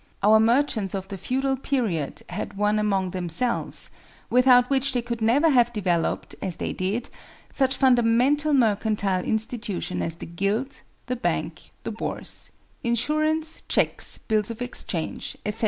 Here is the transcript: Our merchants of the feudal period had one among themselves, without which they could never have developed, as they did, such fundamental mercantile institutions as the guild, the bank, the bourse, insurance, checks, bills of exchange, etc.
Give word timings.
Our 0.23 0.39
merchants 0.39 0.95
of 0.95 1.07
the 1.09 1.17
feudal 1.19 1.55
period 1.55 2.23
had 2.29 2.57
one 2.57 2.79
among 2.79 3.11
themselves, 3.11 3.91
without 4.31 4.67
which 4.67 4.93
they 4.93 5.01
could 5.03 5.21
never 5.21 5.47
have 5.51 5.71
developed, 5.71 6.33
as 6.41 6.55
they 6.55 6.73
did, 6.73 7.11
such 7.53 7.77
fundamental 7.77 8.55
mercantile 8.55 9.23
institutions 9.23 10.01
as 10.01 10.15
the 10.15 10.25
guild, 10.25 10.81
the 11.05 11.15
bank, 11.15 11.69
the 11.83 11.91
bourse, 11.91 12.49
insurance, 12.83 13.61
checks, 13.67 14.17
bills 14.17 14.49
of 14.49 14.59
exchange, 14.59 15.37
etc. 15.45 15.59